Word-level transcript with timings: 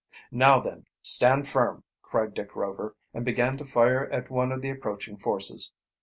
"Now 0.31 0.59
then, 0.59 0.87
stand 1.03 1.47
firm!" 1.47 1.83
cried 2.01 2.33
Dick 2.33 2.55
Rover, 2.55 2.95
and 3.13 3.23
began 3.23 3.55
to 3.57 3.65
fire 3.65 4.09
at 4.11 4.31
one 4.31 4.51
of 4.51 4.63
the 4.63 4.71
approaching 4.71 5.15
forces. 5.19 5.73